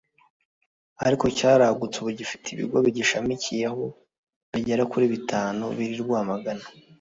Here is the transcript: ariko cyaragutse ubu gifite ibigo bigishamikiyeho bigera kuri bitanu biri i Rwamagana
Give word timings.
ariko 1.05 1.25
cyaragutse 1.37 1.95
ubu 1.99 2.11
gifite 2.19 2.45
ibigo 2.51 2.77
bigishamikiyeho 2.85 3.83
bigera 4.51 4.83
kuri 4.91 5.05
bitanu 5.13 5.63
biri 5.77 5.93
i 5.97 6.01
Rwamagana 6.03 6.65